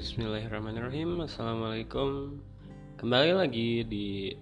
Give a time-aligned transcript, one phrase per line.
[0.00, 1.28] Bismillahirrahmanirrahim.
[1.28, 2.40] Assalamualaikum.
[2.96, 4.32] Kembali lagi di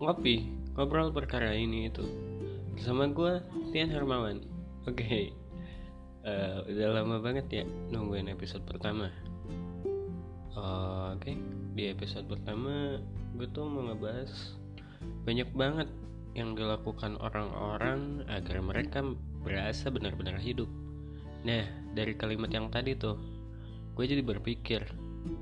[0.00, 2.00] Ngopi Ngobrol perkara ini itu.
[2.72, 3.44] Bersama gue
[3.76, 4.40] Tian Hermawan.
[4.88, 5.04] Oke.
[5.04, 5.24] Okay.
[6.24, 9.12] uh, eh, Udah lama banget ya Nungguin episode pertama.
[10.56, 11.36] Uh, Oke okay.
[11.76, 13.04] Di episode pertama
[13.36, 14.32] Gue tuh mau ngebahas
[15.28, 15.92] Banyak banget
[16.32, 19.04] Yang dilakukan orang-orang Agar mereka
[19.44, 20.72] berasa benar-benar hidup.
[21.44, 23.37] Nah dari kalimat yang tadi tuh
[23.98, 24.86] gue jadi berpikir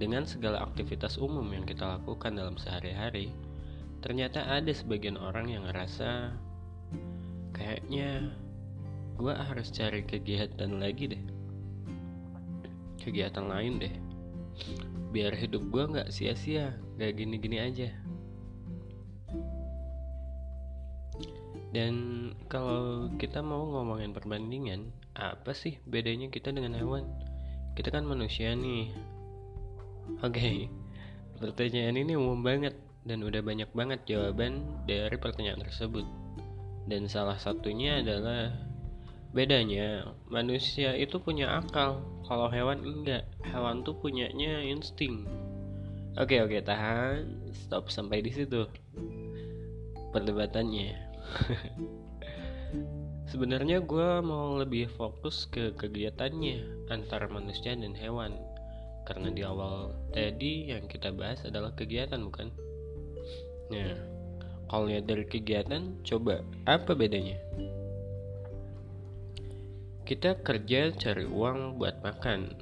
[0.01, 3.29] dengan segala aktivitas umum yang kita lakukan dalam sehari-hari
[4.01, 6.33] ternyata ada sebagian orang yang ngerasa
[7.53, 8.33] kayaknya
[9.17, 11.23] gue harus cari kegiatan lagi deh.
[13.01, 13.95] Kegiatan lain deh.
[15.09, 17.89] Biar hidup gue nggak sia-sia gak gini-gini aja.
[21.73, 21.95] Dan
[22.49, 27.05] kalau kita mau ngomongin perbandingan apa sih bedanya kita dengan hewan
[27.77, 28.89] kita kan manusia nih.
[30.25, 30.33] Oke.
[30.33, 30.57] Okay.
[31.37, 32.73] pertanyaan ini umum banget
[33.05, 36.09] dan udah banyak banget jawaban dari pertanyaan tersebut.
[36.89, 38.57] Dan salah satunya adalah
[39.37, 43.29] bedanya manusia itu punya akal kalau hewan enggak.
[43.45, 45.29] Hewan tuh punyanya insting.
[46.17, 47.53] Oke okay, oke okay, tahan.
[47.53, 48.65] Stop sampai di situ.
[50.17, 50.97] Perdebatannya
[53.27, 58.39] Sebenarnya gue mau lebih fokus ke kegiatannya antara manusia dan hewan
[59.03, 62.55] Karena di awal tadi yang kita bahas adalah kegiatan bukan?
[63.75, 63.99] Nah,
[64.71, 67.35] kalau lihat dari kegiatan, coba apa bedanya?
[70.07, 72.55] Kita kerja cari uang buat makan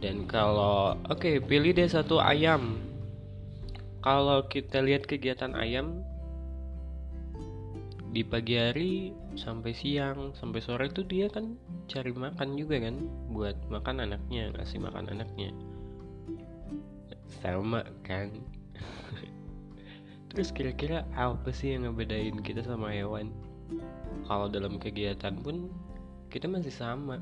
[0.00, 2.80] Dan kalau, oke okay, pilih deh satu ayam
[4.00, 6.00] Kalau kita lihat kegiatan ayam
[8.08, 11.60] di pagi hari sampai siang sampai sore itu dia kan
[11.92, 12.96] cari makan juga kan
[13.28, 15.52] buat makan anaknya ngasih makan anaknya.
[17.44, 18.32] Sama kan.
[20.32, 23.28] Terus kira-kira apa sih yang ngebedain kita sama hewan?
[24.24, 25.68] Kalau dalam kegiatan pun
[26.32, 27.20] kita masih sama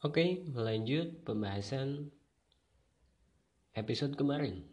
[0.00, 2.08] Oke, melanjut pembahasan
[3.76, 4.64] episode kemarin.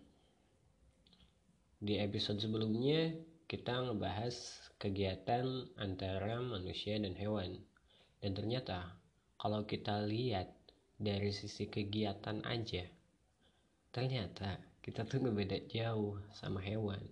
[1.84, 3.12] Di episode sebelumnya
[3.44, 4.32] kita ngebahas
[4.80, 7.60] kegiatan antara manusia dan hewan.
[8.24, 8.96] Dan ternyata
[9.36, 10.48] kalau kita lihat
[10.96, 12.88] dari sisi kegiatan aja,
[13.92, 17.04] ternyata kita tuh ngebeda jauh sama hewan.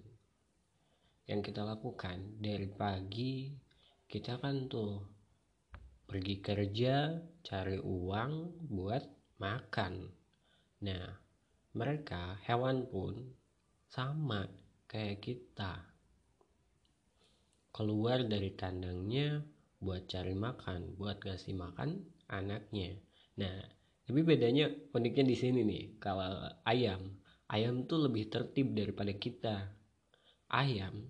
[1.28, 3.52] Yang kita lakukan dari pagi
[4.08, 5.15] kita kan tuh
[6.06, 9.04] pergi kerja cari uang buat
[9.42, 9.94] makan.
[10.86, 11.06] Nah
[11.76, 13.34] mereka hewan pun
[13.90, 14.46] sama
[14.86, 15.82] kayak kita.
[17.74, 19.44] Keluar dari kandangnya
[19.82, 22.96] buat cari makan buat ngasih makan anaknya.
[23.42, 23.58] Nah
[24.06, 27.20] tapi bedanya uniknya di sini nih kalau ayam.
[27.46, 29.70] Ayam tuh lebih tertib daripada kita.
[30.50, 31.10] Ayam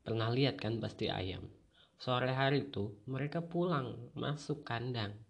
[0.00, 1.59] pernah lihat kan pasti ayam
[2.00, 5.12] sore hari tuh mereka pulang masuk kandang.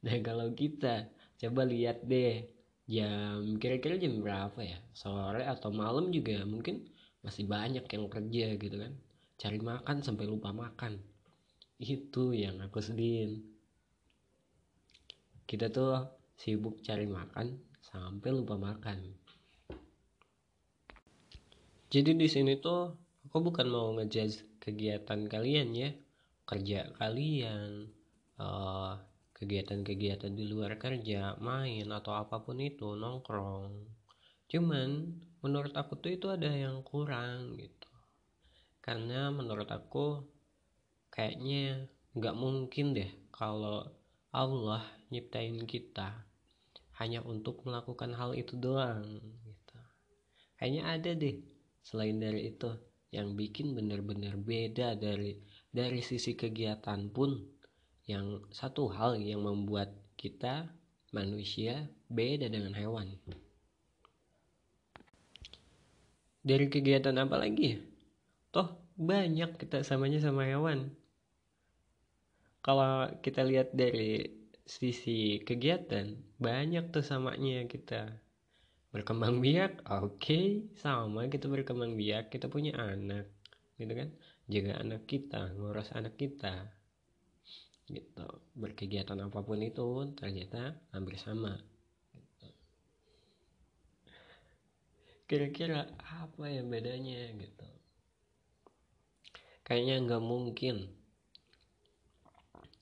[0.00, 2.48] Nah kalau kita coba lihat deh
[2.88, 4.80] jam kira-kira jam berapa ya?
[4.96, 6.88] Sore atau malam juga mungkin
[7.20, 8.92] masih banyak yang kerja gitu kan.
[9.36, 10.96] Cari makan sampai lupa makan.
[11.76, 13.44] Itu yang aku sedihin
[15.44, 16.06] kita tuh
[16.38, 19.02] sibuk cari makan sampai lupa makan.
[21.90, 22.94] Jadi di sini tuh
[23.26, 25.90] aku bukan mau ngejudge kegiatan kalian ya
[26.50, 27.86] kerja kalian
[28.42, 28.92] eh,
[29.38, 33.72] kegiatan-kegiatan di luar kerja main atau apa pun itu nongkrong.
[34.50, 37.88] Cuman menurut aku tuh itu ada yang kurang gitu.
[38.82, 40.26] Karena menurut aku
[41.08, 43.86] kayaknya nggak mungkin deh kalau
[44.34, 46.26] Allah nyiptain kita
[47.00, 49.78] hanya untuk melakukan hal itu doang gitu.
[50.60, 51.36] Kayaknya ada deh
[51.80, 52.68] selain dari itu
[53.08, 57.38] yang bikin bener-bener beda dari dari sisi kegiatan pun
[58.10, 60.66] yang satu hal yang membuat kita
[61.14, 63.14] manusia beda dengan hewan.
[66.42, 67.78] Dari kegiatan apa lagi ya?
[68.50, 70.90] toh banyak kita samanya sama hewan.
[72.60, 74.26] Kalau kita lihat dari
[74.66, 78.10] sisi kegiatan banyak tuh samanya kita.
[78.90, 81.30] Berkembang biak oke okay, sama.
[81.30, 83.30] Kita berkembang biak kita punya anak
[83.80, 84.08] gitu kan
[84.50, 86.74] jaga anak kita ngurus anak kita.
[87.86, 88.26] Gitu.
[88.58, 91.54] Berkegiatan apa pun itu ternyata hampir sama.
[92.14, 92.48] Gitu.
[95.30, 97.68] kira-kira apa yang bedanya gitu?
[99.62, 100.76] Kayaknya nggak mungkin.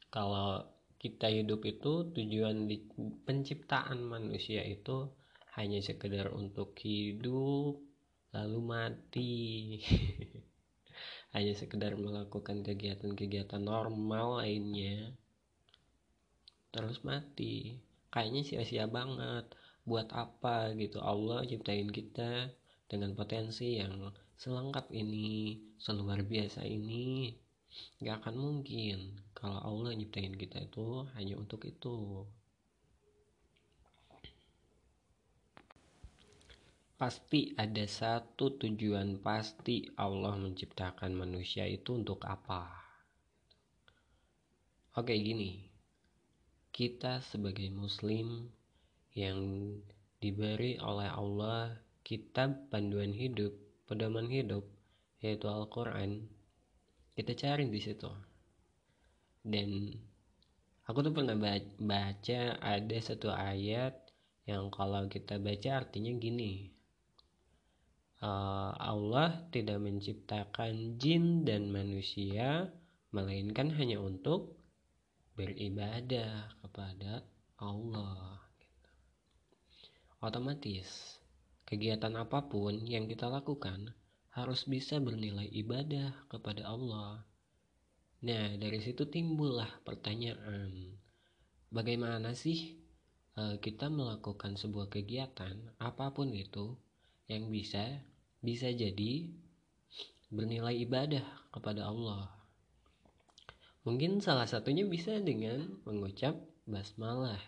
[0.09, 0.65] Kalau
[0.97, 2.81] kita hidup itu tujuan di
[3.29, 5.12] penciptaan manusia itu
[5.61, 7.79] hanya sekedar untuk hidup
[8.35, 9.37] lalu mati
[11.37, 15.13] hanya sekedar melakukan kegiatan-kegiatan normal lainnya.
[16.73, 17.77] Terus mati.
[18.09, 19.53] Kayaknya sia-sia banget.
[19.85, 21.01] Buat apa gitu?
[21.01, 22.53] Allah ciptain kita
[22.89, 27.33] dengan potensi yang selengkap ini seluar biasa ini.
[28.01, 32.25] Gak akan mungkin kalau Allah nyiptain kita itu hanya untuk itu
[36.99, 42.67] pasti ada satu tujuan pasti Allah menciptakan manusia itu untuk apa.
[44.99, 45.62] Oke gini.
[46.75, 48.50] Kita sebagai muslim
[49.15, 49.39] yang
[50.19, 53.55] diberi oleh Allah kitab panduan hidup
[53.87, 54.67] pedoman hidup
[55.23, 56.27] yaitu Al-Quran
[57.15, 58.11] kita cari di situ.
[59.47, 59.94] Dan
[60.83, 61.39] aku tuh pernah
[61.79, 63.94] baca ada satu ayat
[64.51, 66.78] yang kalau kita baca artinya gini
[68.23, 72.70] uh, Allah tidak menciptakan jin dan manusia
[73.15, 74.59] melainkan hanya untuk
[75.38, 77.23] beribadah kepada
[77.62, 78.91] Allah gitu.
[80.20, 81.19] otomatis
[81.62, 83.94] kegiatan apa pun yang kita lakukan
[84.35, 87.23] harus bisa bernilai ibadah kepada Allah
[88.19, 90.99] nah dari situ timbullah pertanyaan
[91.70, 92.82] bagaimana sih
[93.38, 96.75] uh, kita melakukan sebuah kegiatan apa pun itu
[97.31, 98.03] yang bisa
[98.38, 99.29] bisa jadi
[100.31, 102.31] bernilai ibadah kepada Allah.
[103.88, 106.37] Mungkin salah satunya bisa dengan mengucap
[106.69, 107.40] basmalah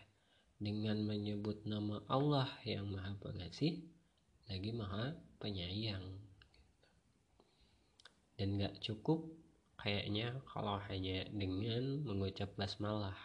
[0.56, 3.80] dengan menyebut nama Allah yang Maha Pengasih
[4.48, 6.04] lagi Maha Penyayang.
[8.40, 9.28] Dan gak cukup
[9.76, 13.16] kayaknya kalau hanya dengan mengucap basmalah.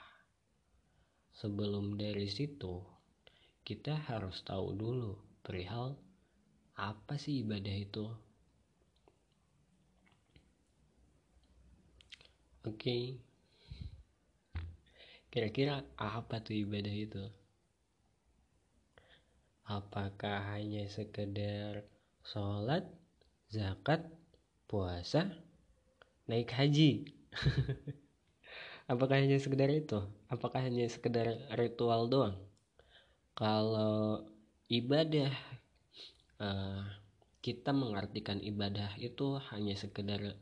[1.35, 2.83] Sebelum dari situ,
[3.68, 6.00] kita harus tahu dulu perihal
[6.75, 8.06] apa sih ibadah itu?
[12.66, 12.75] Oke.
[12.80, 13.04] Okay.
[15.36, 17.24] kira-kira apa tuh ibadah itu?
[19.68, 21.83] Apakah hanya sekedar
[22.24, 22.88] sholat
[23.51, 24.07] zakat
[24.71, 25.36] puasa
[26.31, 27.12] naik haji?
[28.92, 30.00] Apakah hanya sekedar itu?
[30.31, 32.39] Apakah hanya sekedar ritual doang?
[33.36, 34.24] Kalau
[34.71, 35.36] ibadah
[36.41, 36.83] uh,
[37.45, 40.33] kita mengartikan ibadah itu hanya sekedar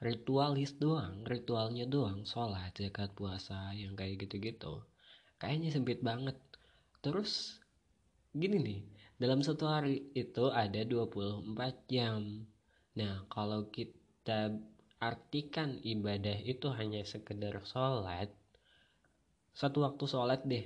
[0.00, 4.84] ritualis doang, ritualnya doang, sholat, zakat, puasa, yang kayak gitu-gitu.
[5.40, 6.36] Kayaknya sempit banget.
[7.00, 7.60] Terus
[8.32, 8.80] gini nih,
[9.20, 11.44] dalam satu hari itu ada 24
[11.88, 12.48] jam.
[12.96, 14.56] Nah, kalau kita
[15.00, 18.28] artikan ibadah itu hanya sekedar sholat,
[19.56, 20.64] satu waktu sholat deh.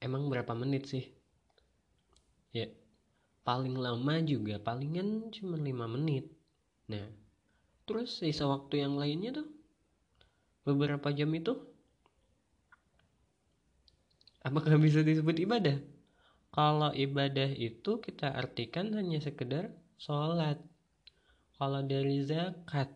[0.00, 1.04] Emang berapa menit sih?
[2.52, 2.68] Ya,
[3.46, 6.26] paling lama juga palingan cuma 5 menit.
[6.90, 7.06] Nah
[7.86, 9.46] terus sisa waktu yang lainnya tuh?
[10.66, 11.54] Beberapa jam itu?
[14.42, 15.78] Apakah bisa disebut ibadah?
[16.50, 20.58] Kalau ibadah itu kita artikan hanya sekedar sholat.
[21.54, 22.90] Kalau dari zakat.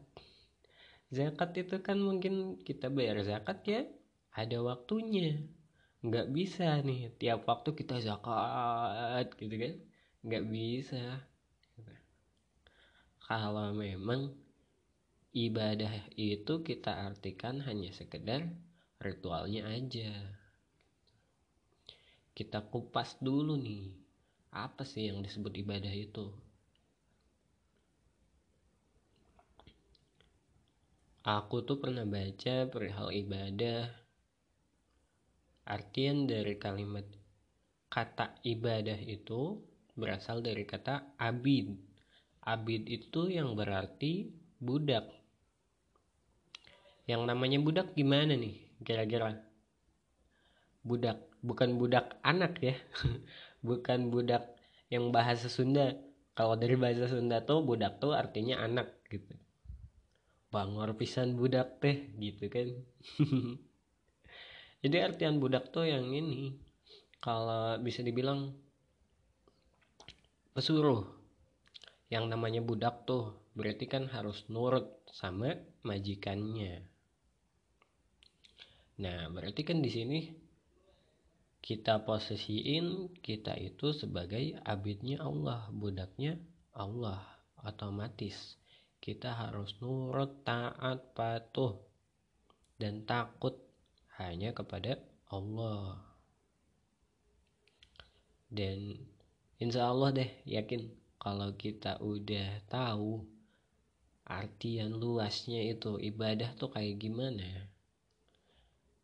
[1.15, 3.81] Zakat itu kan mungkin kita bayar zakat ya
[4.35, 5.39] ada waktunya.
[6.03, 9.75] Nggak bisa nih tiap waktu kita zakat gitu kan
[10.21, 11.05] nggak bisa.
[13.25, 14.35] Kalau memang
[15.33, 18.45] ibadah itu kita artikan hanya sekedar
[18.99, 20.11] ritualnya aja.
[22.35, 23.95] Kita kupas dulu nih
[24.51, 26.27] apa sih yang disebut ibadah itu?
[31.21, 33.87] Aku tuh pernah baca perihal ibadah.
[35.69, 37.07] Artian dari kalimat
[37.87, 39.70] kata ibadah itu
[40.01, 41.77] berasal dari kata abid.
[42.41, 45.07] Abid itu yang berarti budak.
[47.05, 49.37] Yang namanya budak gimana nih kira-kira?
[50.81, 52.75] Budak, bukan budak anak ya.
[53.69, 54.57] bukan budak
[54.89, 55.93] yang bahasa Sunda.
[56.33, 59.37] Kalau dari bahasa Sunda tuh budak tuh artinya anak gitu.
[60.49, 62.69] Bangor pisan budak teh gitu kan.
[64.81, 66.57] Jadi artian budak tuh yang ini
[67.21, 68.57] kalau bisa dibilang
[70.53, 71.07] pesuruh
[72.11, 75.55] yang namanya budak tuh berarti kan harus nurut sama
[75.87, 76.83] majikannya
[79.01, 80.21] nah berarti kan di sini
[81.61, 86.37] kita posisiin kita itu sebagai abidnya Allah budaknya
[86.75, 87.21] Allah
[87.61, 88.61] otomatis
[89.01, 91.81] kita harus nurut, taat, patuh,
[92.77, 93.57] dan takut
[94.21, 95.01] hanya kepada
[95.33, 96.05] Allah.
[98.53, 99.01] Dan
[99.61, 100.91] insya Allah deh yakin.
[101.21, 103.21] Kalau kita udah tahu
[104.25, 107.69] artian luasnya itu ibadah tuh kayak gimana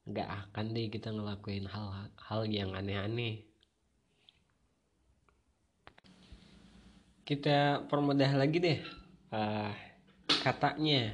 [0.06, 3.42] nggak akan deh kita ngelakuin hal-hal yang aneh-aneh.
[7.26, 8.78] Kita permudah lagi deh
[9.34, 9.74] uh,
[10.46, 11.10] katanya.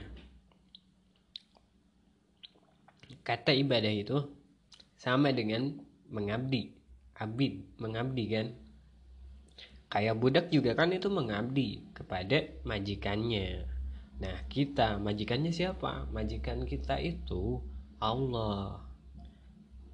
[3.25, 4.18] Kata ibadah itu
[5.00, 5.72] sama dengan
[6.12, 6.76] mengabdi.
[7.16, 8.46] Abid mengabdi kan
[9.92, 13.68] kayak budak juga kan itu mengabdi kepada majikannya.
[14.25, 16.08] Nah kita majikannya siapa?
[16.08, 17.61] Majikan kita itu
[18.00, 18.80] Allah.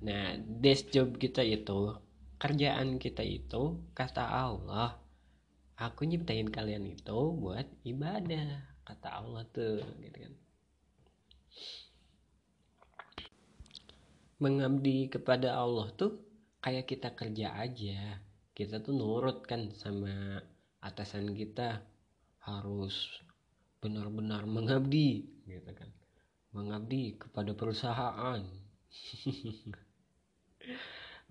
[0.07, 1.99] Nah desk job kita itu
[2.39, 4.95] kerjaan kita itu kata Allah
[5.75, 10.35] aku nyiptain kalian itu buat ibadah kata Allah tuh gitu kan.
[14.39, 16.23] Mengabdi kepada Allah tuh
[16.63, 18.23] kayak kita kerja aja
[18.59, 20.43] kita tuh nurut kan sama
[20.83, 21.87] atasan kita
[22.43, 23.23] harus
[23.79, 25.95] benar-benar mengabdi gitu kan
[26.51, 28.43] mengabdi kepada perusahaan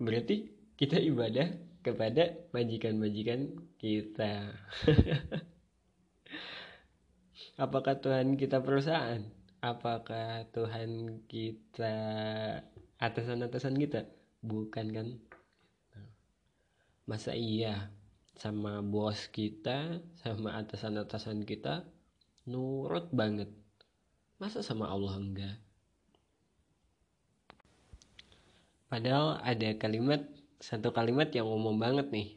[0.04, 1.50] berarti kita ibadah
[1.82, 3.50] kepada majikan-majikan
[3.82, 4.54] kita.
[7.64, 9.26] Apakah Tuhan kita perusahaan?
[9.58, 11.94] Apakah Tuhan kita
[13.02, 14.06] atasan-atasan kita?
[14.44, 15.18] Bukan kan?
[17.08, 17.88] Masa iya?
[18.36, 21.88] Sama bos kita, sama atasan-atasan kita
[22.44, 23.48] nurut banget.
[24.36, 25.56] Masa sama Allah enggak?
[28.92, 30.20] Padahal ada kalimat
[30.60, 32.28] satu kalimat yang umum banget nih.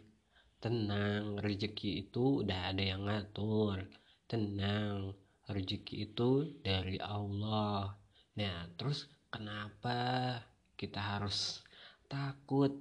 [0.63, 3.91] Tenang rezeki itu udah ada yang ngatur.
[4.31, 5.19] Tenang
[5.51, 7.91] rezeki itu dari Allah.
[8.39, 10.39] Nah terus kenapa
[10.79, 11.59] kita harus
[12.07, 12.71] takut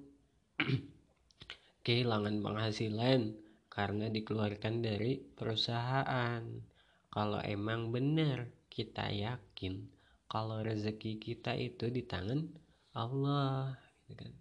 [1.81, 3.35] kehilangan penghasilan
[3.71, 6.43] karena dikeluarkan dari perusahaan.
[7.11, 9.89] Kalau emang benar kita yakin
[10.31, 12.47] kalau rezeki kita itu di tangan
[12.95, 13.75] Allah
[14.07, 14.33] gitu kan.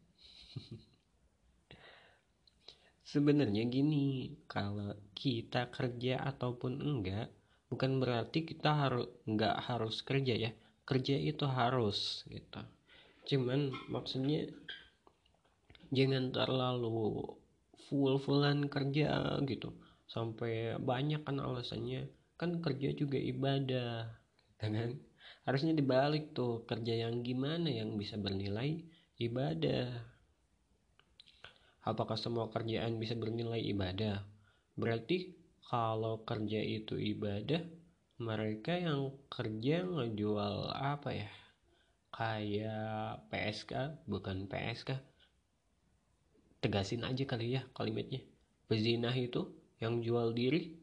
[3.09, 7.33] Sebenarnya gini kalau kita kerja ataupun enggak
[7.73, 10.51] bukan berarti kita harus enggak harus kerja ya.
[10.85, 12.61] Kerja itu harus gitu.
[13.25, 14.45] Cuman maksudnya
[15.89, 17.25] jangan terlalu
[17.89, 19.73] full fullan kerja gitu
[20.09, 24.09] sampai banyak kan alasannya kan kerja juga ibadah
[24.57, 24.91] gitu kan
[25.45, 28.85] harusnya dibalik tuh kerja yang gimana yang bisa bernilai
[29.17, 30.09] ibadah
[31.89, 34.21] Apakah semua kerjaan bisa bernilai ibadah?
[34.77, 35.33] Berarti
[35.65, 37.65] kalau kerja itu ibadah,
[38.21, 41.29] mereka yang kerja ngejual apa ya?
[42.13, 43.71] Kayak PSK,
[44.05, 45.01] bukan PSK.
[46.59, 48.19] Tegasin aja kali ya kalimatnya.
[48.67, 49.49] Pezinah itu
[49.79, 50.75] yang jual diri,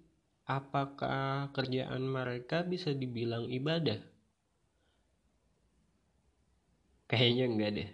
[0.48, 4.00] apakah kerjaan mereka bisa dibilang ibadah?
[7.06, 7.90] Kayaknya enggak deh.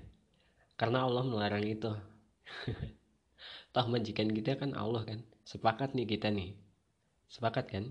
[0.79, 1.93] Karena Allah melarang itu.
[3.73, 6.53] toh majikan kita kan Allah kan sepakat nih kita nih
[7.33, 7.85] sepakat kan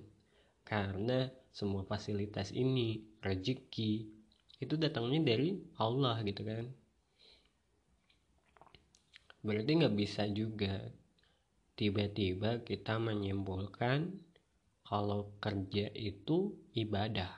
[0.61, 4.05] karena semua fasilitas ini rezeki
[4.61, 6.69] itu datangnya dari Allah gitu kan
[9.41, 10.79] berarti nggak bisa juga.
[11.73, 14.13] Tiba-tiba kita menyimpulkan
[14.85, 17.31] kalau kerja itu ibadah.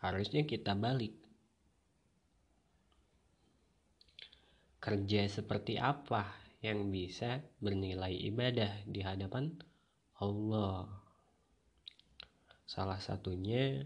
[0.00, 1.16] Harusnya kita balik.
[4.80, 6.28] Kerja seperti apa
[6.60, 9.56] yang bisa bernilai ibadah di hadapan
[10.20, 10.88] Allah.
[12.68, 13.84] Salah satunya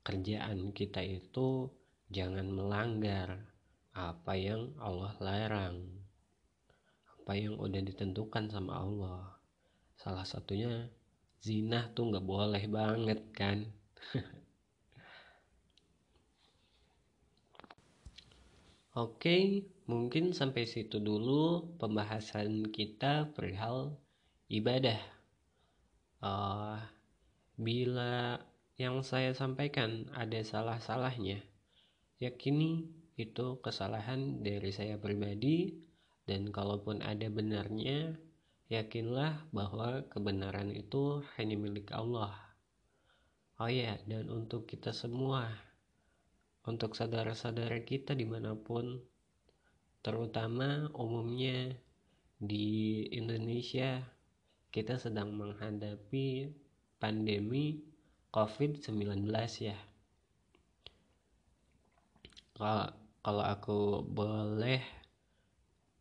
[0.00, 1.68] kerjaan kita itu
[2.08, 3.49] jangan melanggar
[3.94, 5.82] apa yang Allah larang.
[7.20, 9.38] Apa yang udah ditentukan sama Allah.
[9.98, 10.88] Salah satunya
[11.40, 13.66] zina tuh nggak boleh banget kan.
[18.98, 23.94] Oke, mungkin sampai situ dulu pembahasan kita perihal
[24.50, 24.98] ibadah.
[26.20, 26.76] Uh,
[27.54, 28.42] bila
[28.76, 31.40] yang saya sampaikan ada salah-salahnya,
[32.18, 32.90] yakini
[33.28, 35.76] itu kesalahan dari saya pribadi
[36.24, 38.16] dan kalaupun ada benarnya,
[38.70, 42.32] yakinlah bahwa kebenaran itu hanya milik Allah.
[43.60, 45.50] Oh ya, dan untuk kita semua
[46.68, 49.00] untuk saudara-saudara kita di mana pun
[50.04, 51.72] terutama umumnya
[52.36, 54.00] di Indonesia
[54.68, 56.52] kita sedang menghadapi
[57.00, 57.80] pandemi
[58.30, 59.26] COVID-19
[59.64, 59.78] ya.
[63.20, 64.80] Kalau aku boleh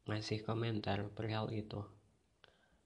[0.07, 1.83] ngasih komentar perihal itu.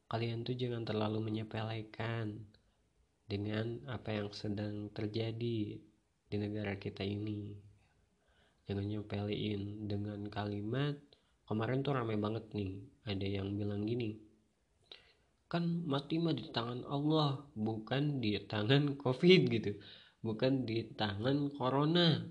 [0.10, 2.38] Kalian tuh jangan terlalu menyepelekan
[3.26, 5.80] dengan apa yang sedang terjadi
[6.30, 7.54] di negara kita ini.
[8.70, 10.98] Jangan nyepelein dengan kalimat
[11.46, 12.82] kemarin tuh rame banget nih.
[13.04, 14.16] Ada yang bilang gini,
[15.54, 19.78] kan mati mah di tangan Allah bukan di tangan covid gitu
[20.26, 22.26] bukan di tangan corona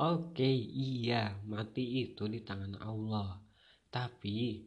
[0.00, 3.36] oke iya mati itu di tangan Allah.
[3.92, 4.64] Tapi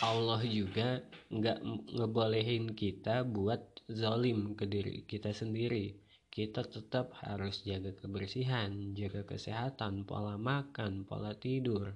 [0.00, 1.58] Allah juga nggak
[1.92, 5.92] ngebolehin kita buat zalim ke diri kita sendiri.
[6.30, 11.92] Kita tetap harus jaga kebersihan jaga kesehatan pola makan pola tidur.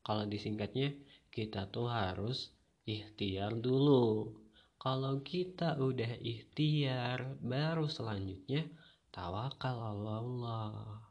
[0.00, 0.96] Kalau disingkatnya
[1.28, 2.56] kita tuh harus
[2.88, 4.32] ikhtiar dulu.
[4.80, 8.64] Kalau kita udah ikhtiar baru selanjutnya
[9.10, 11.02] tawakal Allah.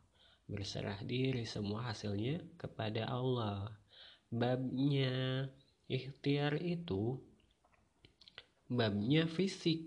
[0.50, 3.70] Berserah diri semua hasilnya kepada Allah.
[4.34, 5.46] Babnya
[5.86, 7.22] ikhtiar itu
[8.66, 9.86] babnya fisik.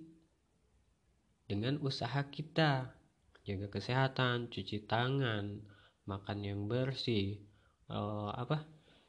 [1.50, 2.94] Dengan usaha kita
[3.42, 5.58] jaga kesehatan cuci tangan
[6.06, 7.42] makan yang bersih.
[7.90, 8.62] Uh, apa?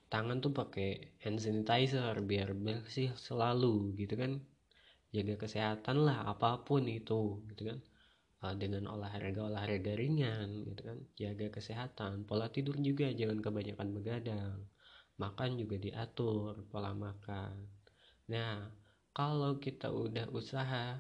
[0.10, 4.42] Tangan tuh pakai hand sanitizer biar bersih selalu gitu kan?
[5.14, 7.80] Jaga kesehatan lah apa pun itu gitu kan
[8.44, 11.00] uh, dengan olahraga olahraga ringan gitu kan.
[11.16, 14.60] Jaga kesehatan pola tidur juga jangan kebanyakan begadang
[15.18, 17.56] makan juga diatur pola makan.
[18.30, 18.68] Nah
[19.14, 20.98] kalau kita udah usaha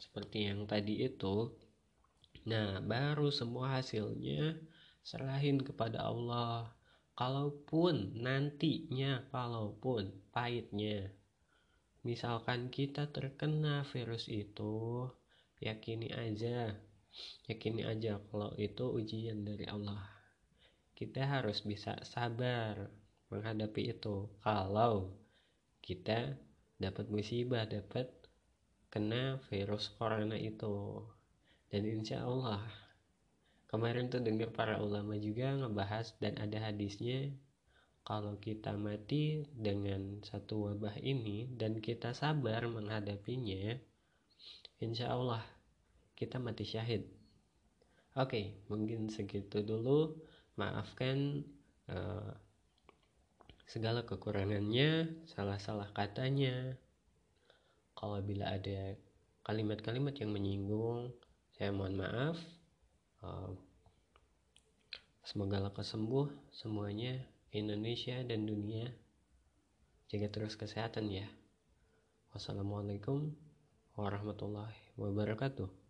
[0.00, 1.50] seperti yang tadi itu
[2.46, 4.56] nah baru semua hasilnya
[5.02, 6.70] serahin kepada Allah.
[7.16, 11.08] Kalaupun nantinya kalaupun pahitnya
[12.04, 15.08] misalkan kita terkena virus itu
[15.60, 16.76] yakini aja.
[17.48, 20.04] Yakini aja kalau itu ujian dari Allah.
[20.92, 22.88] Kita harus bisa sabar
[23.32, 24.28] menghadapi itu.
[24.44, 25.16] Kalau
[25.80, 26.36] kita
[26.76, 28.08] dapat musibah dapat
[28.92, 31.04] kena virus corona itu.
[31.72, 32.62] Dan insya Allah
[33.66, 37.34] kemarin tuh dengar para ulama juga ngebahas dan ada hadisnya
[38.06, 43.74] kalau kita mati dengan satu wabah ini dan kita sabar menghadapinya
[44.80, 45.42] insya Allah
[46.16, 47.08] kita mati syahid.
[48.16, 50.16] Oke mungkin segitu dulu.
[50.56, 51.44] Maafkan
[51.92, 52.32] uh,
[53.68, 56.76] segala kekurangannya salah-salah katanya.
[57.96, 58.96] Kalau bila ada
[59.44, 61.12] kalimat-kalimat yang menyinggung
[61.56, 62.36] saya mohon maaf.
[65.26, 67.18] Semoga lekas sembuh semuanya
[67.50, 68.86] Indonesia dan dunia.
[70.06, 71.26] Jaga terus kesehatan ya.
[72.30, 73.34] Wassalamualaikum
[73.96, 75.85] warahmatullahi wabarakatuh